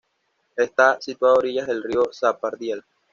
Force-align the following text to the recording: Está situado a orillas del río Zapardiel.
Está 0.55 0.99
situado 0.99 1.35
a 1.35 1.39
orillas 1.41 1.67
del 1.67 1.83
río 1.83 2.09
Zapardiel. 2.11 2.83